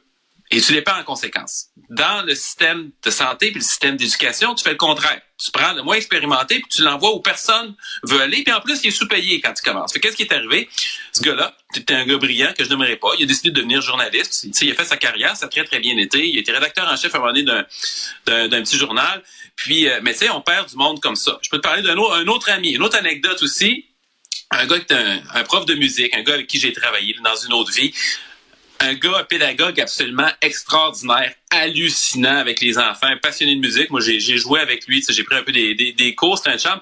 et 0.51 0.61
tu 0.61 0.73
les 0.73 0.83
paies 0.83 0.93
en 0.93 1.05
conséquence. 1.05 1.67
Dans 1.91 2.25
le 2.25 2.35
système 2.35 2.91
de 3.03 3.11
santé 3.11 3.51
puis 3.51 3.61
le 3.61 3.65
système 3.65 3.97
d'éducation, 3.97 4.55
tu 4.55 4.63
fais 4.63 4.71
le 4.71 4.77
contraire. 4.77 5.21
Tu 5.43 5.51
prends 5.51 5.73
le 5.73 5.83
moins 5.83 5.97
expérimenté 5.97 6.57
puis 6.57 6.69
tu 6.69 6.83
l'envoies 6.83 7.15
où 7.15 7.21
personne 7.21 7.75
veut 8.05 8.21
aller. 8.21 8.45
Puis 8.45 8.53
en 8.53 8.61
plus, 8.61 8.81
il 8.85 8.89
est 8.89 8.91
sous-payé 8.91 9.41
quand 9.41 9.53
tu 9.55 9.63
commences. 9.63 9.93
Qu'est-ce 9.95 10.17
qui 10.17 10.23
est 10.23 10.33
arrivé? 10.33 10.69
Ce 11.13 11.23
gars-là, 11.23 11.57
c'était 11.73 11.95
un 11.95 12.07
gars 12.07 12.19
brillant 12.19 12.53
que 12.57 12.63
je 12.63 12.69
n'aimerais 12.69 12.97
pas. 12.97 13.09
Il 13.19 13.25
a 13.25 13.27
décidé 13.27 13.51
de 13.51 13.57
devenir 13.57 13.81
journaliste. 13.81 14.47
il 14.61 14.71
a 14.71 14.75
fait 14.75 14.85
sa 14.85 14.97
carrière, 14.97 15.37
ça 15.37 15.47
a 15.47 15.49
très, 15.49 15.65
très 15.65 15.81
bien 15.81 15.97
été. 15.97 16.29
Il 16.29 16.37
a 16.37 16.41
été 16.41 16.53
rédacteur 16.53 16.89
en 16.89 16.97
chef 16.97 17.15
à 17.15 17.19
un 17.19 17.21
moment 17.21 17.33
donné 17.33 17.45
d'un, 17.45 18.63
petit 18.63 18.77
journal. 18.77 19.23
Puis, 19.57 19.89
euh, 19.89 20.01
mais 20.03 20.13
tu 20.13 20.21
sais, 20.21 20.31
on 20.31 20.41
perd 20.41 20.69
du 20.69 20.77
monde 20.77 21.01
comme 21.01 21.17
ça. 21.17 21.39
Je 21.43 21.49
peux 21.49 21.57
te 21.57 21.63
parler 21.63 21.83
d'un 21.83 21.97
autre, 21.97 22.15
un 22.15 22.27
autre 22.27 22.51
ami, 22.51 22.73
une 22.73 22.83
autre 22.83 22.99
anecdote 22.99 23.43
aussi. 23.43 23.87
Un 24.51 24.67
gars 24.67 24.79
qui 24.79 24.93
est 24.93 24.97
un, 24.97 25.23
un 25.33 25.43
prof 25.43 25.65
de 25.65 25.75
musique, 25.75 26.15
un 26.15 26.23
gars 26.23 26.35
avec 26.35 26.47
qui 26.47 26.61
j'ai 26.61 26.73
travaillé 26.73 27.17
dans 27.25 27.35
une 27.35 27.55
autre 27.55 27.73
vie 27.73 27.93
un 28.85 28.95
gars, 28.95 29.19
un 29.19 29.25
pédagogue 29.25 29.81
absolument 29.81 30.31
extraordinaire, 30.41 31.35
hallucinant 31.51 32.37
avec 32.37 32.61
les 32.61 32.79
enfants, 32.79 33.13
passionné 33.23 33.55
de 33.57 33.61
musique. 33.61 33.91
Moi, 33.91 34.01
j'ai 34.01 34.21
joué 34.39 34.61
avec 34.61 34.87
lui, 34.87 35.05
j'ai 35.09 35.25
pris 35.25 35.37
un 35.37 35.43
peu 35.43 35.53
des, 35.53 35.75
des, 35.75 36.15
cours, 36.15 36.39
c'est 36.39 36.51
un 36.51 36.59
champ. 36.59 36.81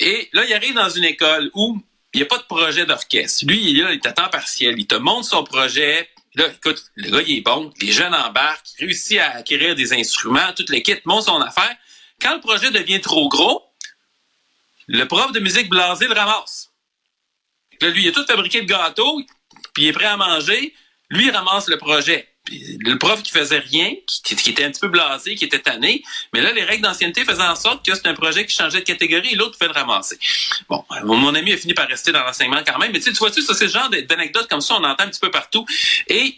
Et 0.00 0.28
là, 0.32 0.44
il 0.44 0.52
arrive 0.52 0.74
dans 0.74 0.88
une 0.88 1.04
école 1.04 1.50
où 1.54 1.80
il 2.14 2.18
n'y 2.18 2.22
a 2.22 2.26
pas 2.26 2.38
de 2.38 2.44
projet 2.44 2.86
d'orchestre. 2.86 3.44
Lui, 3.46 3.70
il 3.70 3.78
est 3.78 3.82
là, 3.82 3.92
il 3.92 3.96
est 3.96 4.06
à 4.06 4.12
temps 4.12 4.28
partiel. 4.28 4.74
Il 4.78 4.86
te 4.86 4.94
montre 4.94 5.28
son 5.28 5.44
projet. 5.44 6.08
Là, 6.34 6.46
écoute, 6.48 6.84
le 6.94 7.10
gars, 7.10 7.22
il 7.26 7.38
est 7.38 7.40
bon. 7.42 7.72
Les 7.80 7.92
jeunes 7.92 8.14
embarquent. 8.14 8.66
Il 8.78 8.86
réussit 8.86 9.18
à 9.18 9.36
acquérir 9.36 9.74
des 9.74 9.92
instruments. 9.92 10.52
Toute 10.56 10.70
l'équipe 10.70 11.04
monte 11.04 11.24
son 11.24 11.40
affaire. 11.40 11.76
Quand 12.20 12.34
le 12.34 12.40
projet 12.40 12.70
devient 12.70 13.00
trop 13.00 13.28
gros, 13.28 13.62
le 14.86 15.04
prof 15.04 15.32
de 15.32 15.40
musique 15.40 15.68
blasé 15.68 16.06
le 16.06 16.14
ramasse. 16.14 16.70
Là, 17.80 17.90
lui, 17.90 18.04
il 18.04 18.08
a 18.08 18.12
tout 18.12 18.24
fabriqué 18.24 18.60
le 18.60 18.66
gâteau, 18.66 19.20
puis 19.74 19.84
il 19.84 19.88
est 19.88 19.92
prêt 19.92 20.06
à 20.06 20.16
manger. 20.16 20.74
Lui, 21.10 21.26
il 21.26 21.30
ramasse 21.30 21.68
le 21.68 21.78
projet. 21.78 22.28
le 22.48 22.96
prof 22.96 23.22
qui 23.22 23.32
faisait 23.32 23.58
rien, 23.58 23.92
qui, 24.06 24.50
était 24.50 24.64
un 24.64 24.70
petit 24.70 24.80
peu 24.80 24.88
blasé, 24.88 25.34
qui 25.34 25.44
était 25.44 25.60
tanné, 25.60 26.02
mais 26.32 26.40
là, 26.40 26.52
les 26.52 26.64
règles 26.64 26.82
d'ancienneté 26.82 27.24
faisaient 27.24 27.42
en 27.42 27.56
sorte 27.56 27.84
que 27.84 27.94
c'est 27.94 28.06
un 28.06 28.14
projet 28.14 28.46
qui 28.46 28.54
changeait 28.54 28.80
de 28.80 28.84
catégorie 28.84 29.32
et 29.32 29.36
l'autre 29.36 29.56
fait 29.58 29.66
le 29.66 29.72
ramasser. 29.72 30.18
Bon, 30.68 30.84
mon 31.04 31.34
ami 31.34 31.52
a 31.52 31.56
fini 31.56 31.74
par 31.74 31.88
rester 31.88 32.12
dans 32.12 32.22
l'enseignement 32.24 32.62
quand 32.64 32.78
même, 32.78 32.92
mais 32.92 33.00
tu 33.00 33.10
vois-tu, 33.12 33.42
ça, 33.42 33.54
c'est 33.54 33.66
le 33.66 33.70
genre 33.70 33.90
d'anecdotes 33.90 34.48
comme 34.48 34.60
ça, 34.60 34.74
on 34.74 34.84
entend 34.84 35.04
un 35.04 35.08
petit 35.08 35.20
peu 35.20 35.30
partout. 35.30 35.66
Et, 36.08 36.36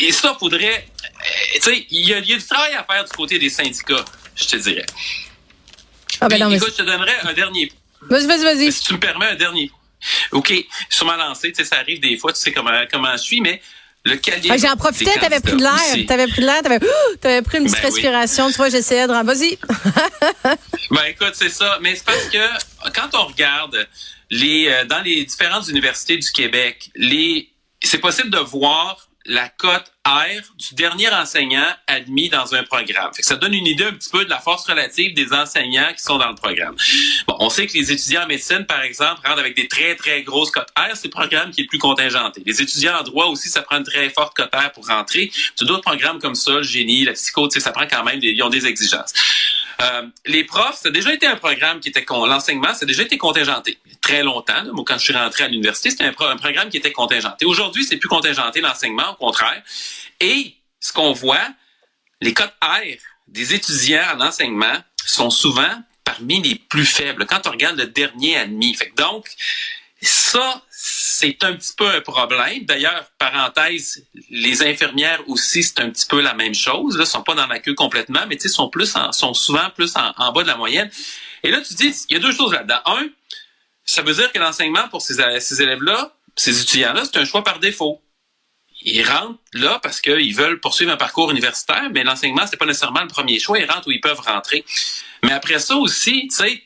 et 0.00 0.12
ça, 0.12 0.36
faudrait, 0.38 0.86
euh, 1.04 1.54
tu 1.54 1.60
sais, 1.60 1.86
il 1.90 2.08
y, 2.08 2.14
a, 2.14 2.20
du 2.20 2.38
travail 2.38 2.74
à 2.74 2.84
faire 2.84 3.04
du 3.04 3.12
côté 3.12 3.38
des 3.38 3.50
syndicats, 3.50 4.04
je 4.36 4.46
te 4.46 4.56
dirais. 4.56 4.86
Ah 6.20 6.28
ben 6.28 6.38
non, 6.38 6.50
mais... 6.50 6.56
Écoute, 6.56 6.72
je 6.72 6.82
te 6.82 6.82
donnerais 6.82 7.18
un 7.22 7.32
dernier. 7.32 7.72
Vas-y, 8.02 8.26
vas-y, 8.26 8.44
vas-y. 8.44 8.72
Si 8.72 8.84
tu 8.84 8.92
me 8.94 9.00
permets 9.00 9.26
un 9.26 9.34
dernier. 9.34 9.70
OK, 10.32 10.52
sur 10.88 11.06
ma 11.06 11.16
lancée, 11.16 11.52
tu 11.52 11.62
sais, 11.62 11.68
ça 11.68 11.78
arrive 11.78 12.00
des 12.00 12.16
fois, 12.16 12.32
tu 12.32 12.40
sais 12.40 12.52
comment, 12.52 12.72
comment 12.90 13.12
je 13.12 13.22
suis, 13.22 13.40
mais 13.40 13.60
le 14.04 14.16
calier. 14.16 14.50
Ah, 14.50 14.56
J'en 14.56 14.76
profitais, 14.76 15.18
t'avais 15.18 15.40
pris 15.40 15.56
de 15.56 15.62
l'air. 15.62 16.06
T'avais 16.06 16.26
pris 16.26 16.42
de 16.42 16.46
l'air, 16.46 16.62
t'avais, 16.62 16.78
avais 17.24 17.42
pris 17.42 17.58
une 17.58 17.64
petite 17.64 17.82
ben 17.82 17.90
respiration. 17.90 18.50
Tu 18.50 18.56
vois, 18.56 18.68
j'essayais 18.68 19.06
de 19.06 19.12
Vas-y. 19.12 19.58
ben, 20.90 21.04
écoute, 21.08 21.32
c'est 21.34 21.48
ça. 21.48 21.78
Mais 21.80 21.94
c'est 21.96 22.04
parce 22.04 22.28
que 22.28 22.90
quand 22.92 23.08
on 23.14 23.26
regarde 23.26 23.88
les, 24.30 24.68
euh, 24.68 24.84
dans 24.84 25.00
les 25.00 25.24
différentes 25.24 25.68
universités 25.68 26.18
du 26.18 26.30
Québec, 26.32 26.90
les, 26.94 27.50
c'est 27.82 27.98
possible 27.98 28.30
de 28.30 28.38
voir 28.38 29.08
la 29.26 29.48
cote 29.48 29.90
R 30.06 30.42
du 30.58 30.74
dernier 30.74 31.08
enseignant 31.08 31.66
admis 31.86 32.28
dans 32.28 32.54
un 32.54 32.62
programme. 32.62 33.10
ça 33.18 33.36
donne 33.36 33.54
une 33.54 33.66
idée 33.66 33.84
un 33.84 33.92
petit 33.92 34.10
peu 34.10 34.24
de 34.24 34.30
la 34.30 34.38
force 34.38 34.66
relative 34.66 35.14
des 35.14 35.32
enseignants 35.32 35.92
qui 35.96 36.02
sont 36.02 36.18
dans 36.18 36.28
le 36.28 36.34
programme. 36.34 36.76
Bon, 37.26 37.36
on 37.40 37.48
sait 37.48 37.66
que 37.66 37.72
les 37.72 37.90
étudiants 37.90 38.24
en 38.24 38.26
médecine, 38.26 38.66
par 38.66 38.82
exemple, 38.82 39.26
rentrent 39.26 39.40
avec 39.40 39.56
des 39.56 39.66
très, 39.66 39.94
très 39.94 40.22
grosses 40.22 40.50
cotes 40.50 40.68
R. 40.76 40.94
C'est 40.94 41.06
le 41.06 41.10
programme 41.10 41.50
qui 41.52 41.62
est 41.62 41.64
le 41.64 41.68
plus 41.68 41.78
contingenté. 41.78 42.42
Les 42.44 42.60
étudiants 42.60 42.98
en 42.98 43.02
droit 43.02 43.26
aussi, 43.26 43.48
ça 43.48 43.62
prend 43.62 43.78
une 43.78 43.84
très 43.84 44.10
forte 44.10 44.36
cote 44.36 44.54
R 44.54 44.72
pour 44.72 44.86
rentrer. 44.86 45.30
D'autres 45.60 45.80
programmes 45.80 46.18
comme 46.18 46.34
ça, 46.34 46.52
le 46.52 46.62
génie, 46.62 47.04
la 47.04 47.12
psycho, 47.14 47.48
ça 47.48 47.72
prend 47.72 47.86
quand 47.86 48.04
même 48.04 48.20
des, 48.20 48.28
ils 48.28 48.42
ont 48.42 48.50
des 48.50 48.66
exigences. 48.66 49.14
Euh, 49.80 50.06
les 50.26 50.44
profs, 50.44 50.76
ça 50.76 50.88
a 50.88 50.92
déjà 50.92 51.12
été 51.12 51.26
un 51.26 51.36
programme 51.36 51.80
qui 51.80 51.88
était 51.88 52.04
l'enseignement, 52.08 52.74
ça 52.74 52.84
a 52.84 52.86
déjà 52.86 53.02
été 53.02 53.18
contingenté 53.18 53.78
très 54.00 54.22
longtemps. 54.22 54.64
Moi, 54.72 54.84
quand 54.86 54.98
je 54.98 55.04
suis 55.04 55.12
rentré 55.12 55.44
à 55.44 55.48
l'université, 55.48 55.90
c'était 55.90 56.04
un, 56.04 56.12
programme 56.12 56.68
qui 56.68 56.76
était 56.76 56.92
contingenté. 56.92 57.44
Aujourd'hui, 57.44 57.84
c'est 57.84 57.96
plus 57.96 58.08
contingenté 58.08 58.60
l'enseignement, 58.60 59.10
au 59.12 59.14
contraire. 59.14 59.62
Et 60.20 60.54
ce 60.80 60.92
qu'on 60.92 61.12
voit, 61.12 61.48
les 62.20 62.32
cotes 62.32 62.54
R 62.62 62.98
des 63.28 63.54
étudiants 63.54 64.04
en 64.16 64.20
enseignement 64.20 64.76
sont 65.06 65.30
souvent 65.30 65.82
parmi 66.04 66.42
les 66.42 66.54
plus 66.54 66.86
faibles 66.86 67.26
quand 67.26 67.46
on 67.46 67.50
regarde 67.50 67.78
le 67.78 67.86
dernier 67.86 68.36
admis. 68.36 68.74
Fait 68.74 68.92
donc, 68.96 69.26
ça, 70.00 70.62
c'est 70.86 71.42
un 71.44 71.54
petit 71.54 71.72
peu 71.74 71.88
un 71.88 72.02
problème. 72.02 72.66
D'ailleurs, 72.66 73.06
parenthèse, 73.16 74.06
les 74.28 74.62
infirmières 74.62 75.26
aussi, 75.28 75.62
c'est 75.62 75.80
un 75.80 75.88
petit 75.88 76.04
peu 76.04 76.20
la 76.20 76.34
même 76.34 76.52
chose. 76.54 76.98
Là, 76.98 77.06
sont 77.06 77.22
pas 77.22 77.34
dans 77.34 77.46
la 77.46 77.58
queue 77.58 77.72
complètement, 77.72 78.26
mais 78.28 78.36
tu 78.36 78.50
sont 78.50 78.68
plus, 78.68 78.94
sont 79.12 79.32
souvent 79.32 79.70
plus 79.74 79.94
en, 79.96 80.32
bas 80.32 80.42
de 80.42 80.46
la 80.46 80.58
moyenne. 80.58 80.90
Et 81.42 81.50
là, 81.50 81.62
tu 81.62 81.72
dis, 81.72 81.94
il 82.10 82.12
y 82.12 82.16
a 82.16 82.22
deux 82.22 82.32
choses 82.32 82.52
là-dedans. 82.52 82.80
Un, 82.84 83.08
ça 83.86 84.02
veut 84.02 84.12
dire 84.12 84.30
que 84.30 84.38
l'enseignement 84.38 84.86
pour 84.90 85.00
ces, 85.00 85.22
élèves-là, 85.22 86.12
ces 86.36 86.60
étudiants-là, 86.60 87.04
c'est 87.06 87.16
un 87.16 87.24
choix 87.24 87.42
par 87.42 87.60
défaut 87.60 88.02
ils 88.86 89.02
rentrent 89.02 89.38
là 89.54 89.78
parce 89.82 90.02
qu'ils 90.02 90.36
veulent 90.36 90.60
poursuivre 90.60 90.92
un 90.92 90.98
parcours 90.98 91.30
universitaire, 91.30 91.88
mais 91.94 92.04
l'enseignement, 92.04 92.46
c'est 92.46 92.58
pas 92.58 92.66
nécessairement 92.66 93.00
le 93.00 93.08
premier 93.08 93.38
choix. 93.38 93.58
Ils 93.58 93.70
rentrent 93.70 93.88
où 93.88 93.92
ils 93.92 94.00
peuvent 94.00 94.20
rentrer. 94.20 94.62
Mais 95.22 95.32
après 95.32 95.58
ça 95.58 95.76
aussi, 95.76 96.28
tu 96.28 96.36
sais, 96.36 96.62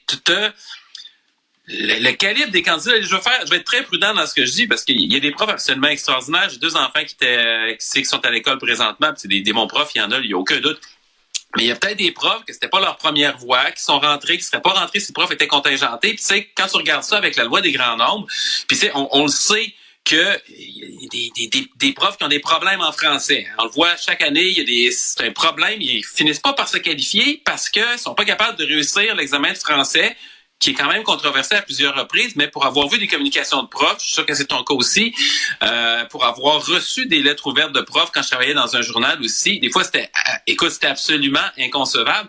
le, 1.69 2.03
le, 2.03 2.13
calibre 2.13 2.51
des 2.51 2.63
candidats, 2.63 3.01
je 3.01 3.15
vais 3.15 3.21
faire, 3.21 3.41
je 3.45 3.51
vais 3.51 3.57
être 3.59 3.65
très 3.65 3.83
prudent 3.83 4.15
dans 4.15 4.27
ce 4.27 4.35
que 4.35 4.47
je 4.47 4.53
dis 4.53 4.67
parce 4.67 4.85
qu'il 4.85 5.01
y 5.01 5.17
a 5.17 5.21
des 5.21 5.31
profs 5.31 5.51
absolument 5.51 5.89
extraordinaires. 5.89 6.49
J'ai 6.51 6.59
deux 6.59 6.77
enfants 6.77 7.05
qui 7.07 7.15
étaient, 7.15 7.77
qui 7.79 8.05
sont 8.05 8.25
à 8.25 8.31
l'école 8.31 8.59
présentement, 8.59 9.13
c'est 9.17 9.29
des, 9.29 9.43
des 9.43 9.53
bons 9.53 9.67
profs, 9.67 9.91
il 9.95 9.99
y 9.99 10.01
en 10.01 10.11
a, 10.11 10.19
il 10.19 10.31
y 10.31 10.35
a 10.35 10.39
aucun 10.39 10.61
doute. 10.61 10.81
Mais 11.57 11.65
il 11.65 11.67
y 11.69 11.71
a 11.71 11.77
peut-être 11.77 11.99
des 11.99 12.13
profs 12.13 12.45
que 12.45 12.53
c'était 12.53 12.69
pas 12.69 12.81
leur 12.81 12.97
première 12.97 13.39
voie, 13.39 13.71
qui 13.71 13.83
sont 13.83 13.99
rentrés, 13.99 14.37
qui 14.37 14.45
seraient 14.45 14.61
pas 14.63 14.73
rentrés 14.73 15.01
si 15.01 15.09
le 15.09 15.15
prof 15.15 15.31
était 15.31 15.47
contingenté. 15.47 16.15
Puis 16.15 16.23
sais, 16.23 16.49
quand 16.57 16.67
tu 16.67 16.77
regardes 16.77 17.05
ça 17.05 17.17
avec 17.17 17.37
la 17.37 17.45
loi 17.45 17.61
des 17.61 17.73
grands 17.73 17.97
nombres, 17.97 18.27
puis 18.67 18.79
on, 18.95 19.09
on 19.13 19.23
le 19.23 19.29
sait, 19.29 19.75
que 20.09 20.41
des, 21.11 21.31
des, 21.37 21.69
des, 21.77 21.93
profs 21.93 22.17
qui 22.17 22.25
ont 22.25 22.29
des 22.29 22.39
problèmes 22.39 22.81
en 22.81 22.93
français. 22.93 23.47
On 23.59 23.65
le 23.65 23.71
voit 23.71 23.95
chaque 23.97 24.23
année, 24.23 24.49
il 24.49 24.57
y 24.57 24.61
a 24.61 24.65
des 24.65 24.91
c'est 24.91 25.27
un 25.27 25.33
problème, 25.33 25.83
ils 25.83 26.03
finissent 26.03 26.41
pas 26.41 26.55
par 26.55 26.67
se 26.69 26.79
qualifier 26.79 27.43
parce 27.45 27.69
qu'ils 27.69 27.99
sont 27.99 28.15
pas 28.15 28.25
capables 28.25 28.57
de 28.57 28.65
réussir 28.65 29.15
l'examen 29.17 29.53
de 29.53 29.59
français 29.59 30.17
qui 30.59 30.71
est 30.71 30.75
quand 30.75 30.89
même 30.89 31.05
controversé 31.05 31.55
à 31.55 31.63
plusieurs 31.63 31.95
reprises, 31.95 32.35
mais 32.37 32.49
pour 32.49 32.67
avoir 32.67 32.89
vu 32.89 32.99
des 32.99 33.07
communications 33.07 33.63
de 33.63 33.69
profs, 33.69 33.99
je 34.01 34.05
suis 34.05 34.15
sûr 34.15 34.27
que 34.27 34.35
c'est 34.35 34.47
ton 34.47 34.65
cas 34.65 34.75
aussi, 34.75 35.15
euh, 35.63 36.05
pour 36.07 36.25
avoir 36.25 36.65
reçu 36.67 37.07
des 37.07 37.21
lettres 37.21 37.47
ouvertes 37.47 37.73
de 37.73 37.81
profs 37.81 38.11
quand 38.13 38.23
je 38.23 38.29
travaillais 38.29 38.55
dans 38.55 38.77
un 38.77 38.83
journal 38.83 39.21
aussi, 39.23 39.61
des 39.61 39.71
fois 39.71 39.85
c'était, 39.85 40.11
euh, 40.29 40.33
écoute, 40.47 40.71
c'était 40.71 40.89
absolument 40.89 41.47
inconcevable. 41.59 42.29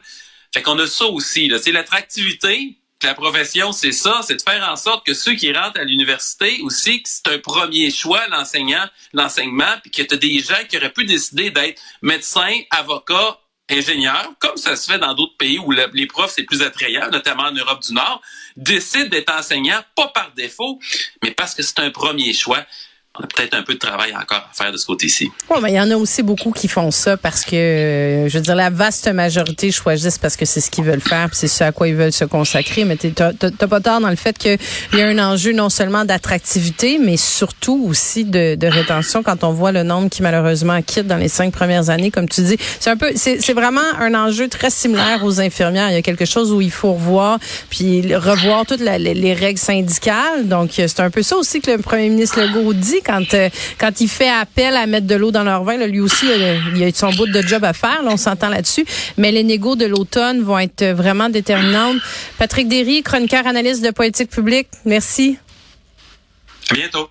Fait 0.54 0.62
qu'on 0.62 0.78
a 0.80 0.88
ça 0.88 1.06
aussi, 1.06 1.52
c'est 1.62 1.72
l'attractivité, 1.72 2.80
la 3.04 3.14
profession, 3.14 3.72
c'est 3.72 3.94
ça, 3.94 4.22
c'est 4.26 4.36
de 4.36 4.42
faire 4.42 4.68
en 4.70 4.76
sorte 4.76 5.06
que 5.06 5.14
ceux 5.14 5.34
qui 5.34 5.52
rentrent 5.54 5.80
à 5.80 5.84
l'université 5.84 6.60
aussi, 6.62 7.02
que 7.02 7.10
c'est 7.10 7.28
un 7.30 7.40
premier 7.40 7.92
choix, 7.92 8.28
l'enseignant, 8.28 8.86
l'enseignement, 9.14 9.76
puis 9.82 9.92
que 9.92 10.02
tu 10.02 10.14
as 10.14 10.18
des 10.18 10.40
gens 10.40 10.66
qui 10.68 10.78
auraient 10.78 10.92
pu 10.92 11.06
décider 11.06 11.50
d'être 11.50 11.82
médecin, 12.02 12.52
avocat, 12.72 13.40
ingénieur, 13.70 14.34
comme 14.40 14.58
ça 14.58 14.76
se 14.76 14.92
fait 14.92 15.00
dans 15.00 15.14
d'autres 15.14 15.38
pays 15.38 15.60
où 15.60 15.72
les 15.72 16.08
profs, 16.08 16.34
c'est 16.36 16.44
plus 16.44 16.62
attrayant, 16.62 17.10
notamment 17.10 17.44
en 17.44 17.52
Europe 17.52 17.82
du 17.82 17.94
Nord, 17.94 18.22
décident 18.56 19.10
d'être 19.10 19.34
enseignants, 19.34 19.82
pas 19.96 20.08
par 20.08 20.32
défaut, 20.34 20.80
mais 21.24 21.32
parce 21.32 21.54
que 21.54 21.64
c'est 21.64 21.80
un 21.80 21.92
premier 21.92 22.34
choix 22.34 22.66
on 23.18 23.24
a 23.24 23.28
peut-être 23.28 23.56
un 23.56 23.64
peu 23.64 23.74
de 23.74 23.80
travail 23.80 24.14
encore 24.16 24.48
à 24.50 24.54
faire 24.54 24.72
de 24.72 24.78
ce 24.78 24.86
côté-ci. 24.86 25.32
Oui, 25.50 25.58
mais 25.64 25.72
il 25.72 25.76
y 25.76 25.82
en 25.82 25.90
a 25.90 25.96
aussi 25.96 26.22
beaucoup 26.22 26.52
qui 26.52 26.68
font 26.68 26.92
ça 26.92 27.18
parce 27.18 27.44
que, 27.44 28.28
je 28.28 28.38
veux 28.38 28.44
dire, 28.44 28.56
la 28.56 28.70
vaste 28.70 29.12
majorité 29.12 29.72
choisissent 29.72 30.20
parce 30.20 30.38
que 30.38 30.46
c'est 30.46 30.62
ce 30.62 30.70
qu'ils 30.70 30.84
veulent 30.84 31.02
faire, 31.02 31.30
c'est 31.34 31.48
ce 31.48 31.64
à 31.64 31.72
quoi 31.72 31.88
ils 31.88 31.96
veulent 31.96 32.14
se 32.14 32.26
consacrer. 32.26 32.86
Mais 32.86 32.98
tu 32.98 33.12
n'as 33.20 33.68
pas 33.68 33.80
tort 33.82 34.00
dans 34.00 34.10
le 34.10 34.16
fait 34.16 34.38
qu'il 34.38 34.60
y 34.94 35.02
a 35.02 35.08
un 35.08 35.18
enjeu 35.18 35.54
non 35.54 35.70
seulement 35.70 36.06
d'attractivité, 36.06 37.00
mais 37.00 37.18
surtout 37.18 37.84
aussi 37.90 38.26
de, 38.26 38.54
de, 38.54 38.68
rétention 38.68 39.24
quand 39.24 39.44
on 39.44 39.54
voit 39.54 39.72
le 39.72 39.82
nombre 39.82 40.10
qui 40.10 40.22
malheureusement 40.22 40.80
quitte 40.84 41.08
dans 41.08 41.18
les 41.18 41.30
cinq 41.30 41.52
premières 41.52 41.90
années, 41.90 42.12
comme 42.12 42.30
tu 42.30 42.42
dis. 42.42 42.58
C'est 42.80 42.92
un 42.92 42.98
peu, 42.98 43.14
c'est 43.16 43.54
vraiment 43.54 43.82
un 44.00 44.14
enjeu 44.14 44.48
très 44.50 44.70
similaire 44.70 45.24
aux 45.24 45.42
infirmières. 45.42 45.90
Il 45.90 45.96
y 45.96 45.98
a 45.98 46.04
quelque 46.04 46.26
chose 46.26 46.52
où 46.52 46.62
il 46.62 46.72
faut 46.72 46.94
revoir, 46.94 47.40
puis 47.72 48.16
revoir 48.16 48.68
toutes 48.68 48.82
les, 48.82 49.00
les 49.00 49.34
règles 49.34 49.60
syndicales. 49.60 50.48
Donc, 50.48 50.74
c'est 50.76 51.00
un 51.00 51.10
peu 51.10 51.24
ça 51.24 51.36
aussi 51.38 51.60
que 51.60 51.72
le 51.72 51.80
premier 51.80 52.10
ministre 52.10 52.40
Legault 52.40 52.74
dit 52.74 52.99
quand 53.06 53.34
euh, 53.34 53.50
quand 53.80 54.02
il 54.02 54.08
fait 54.08 54.30
appel 54.30 54.76
à 54.76 54.86
mettre 54.86 55.08
de 55.08 55.16
l'eau 55.16 55.32
dans 55.32 55.44
leur 55.44 55.64
vin. 55.64 55.78
lui 55.78 56.00
aussi, 56.00 56.26
il 56.76 56.84
a 56.84 56.92
son 56.94 57.12
bout 57.12 57.28
de 57.28 57.42
job 57.42 57.64
à 57.64 57.74
faire. 57.74 58.02
on 58.04 58.18
s'entend 58.18 58.50
là-dessus. 58.50 58.86
Mais 59.18 59.32
les 59.32 59.44
négos 59.44 59.76
de 59.76 59.86
l'automne 59.86 60.42
vont 60.42 60.60
être 60.60 60.86
vraiment 60.86 61.30
déterminantes. 61.30 61.98
Patrick 62.38 62.68
Derry, 62.68 63.04
chroniqueur 63.04 63.46
analyste 63.48 63.84
de 63.84 63.92
politique 63.92 64.30
publique. 64.30 64.68
Merci. 64.86 65.38
À 66.70 66.76
bientôt. 66.76 67.10